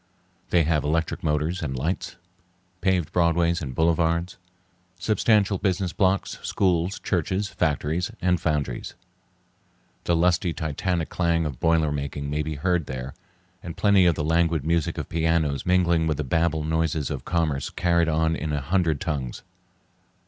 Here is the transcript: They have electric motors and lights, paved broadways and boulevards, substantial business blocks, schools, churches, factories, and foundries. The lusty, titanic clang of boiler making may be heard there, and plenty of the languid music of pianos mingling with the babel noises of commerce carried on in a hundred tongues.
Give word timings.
They 0.49 0.63
have 0.63 0.83
electric 0.83 1.23
motors 1.23 1.61
and 1.61 1.77
lights, 1.77 2.15
paved 2.81 3.11
broadways 3.13 3.61
and 3.61 3.75
boulevards, 3.75 4.37
substantial 4.97 5.59
business 5.59 5.93
blocks, 5.93 6.39
schools, 6.41 6.97
churches, 6.97 7.49
factories, 7.49 8.09
and 8.19 8.41
foundries. 8.41 8.95
The 10.05 10.15
lusty, 10.15 10.53
titanic 10.53 11.09
clang 11.09 11.45
of 11.45 11.59
boiler 11.59 11.91
making 11.91 12.31
may 12.31 12.41
be 12.41 12.55
heard 12.55 12.87
there, 12.87 13.13
and 13.61 13.77
plenty 13.77 14.07
of 14.07 14.15
the 14.15 14.23
languid 14.23 14.65
music 14.65 14.97
of 14.97 15.07
pianos 15.07 15.67
mingling 15.67 16.07
with 16.07 16.17
the 16.17 16.23
babel 16.23 16.63
noises 16.63 17.11
of 17.11 17.23
commerce 17.23 17.69
carried 17.69 18.09
on 18.09 18.35
in 18.35 18.51
a 18.53 18.59
hundred 18.59 18.99
tongues. 19.01 19.43